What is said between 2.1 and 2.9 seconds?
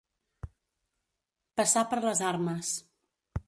armes.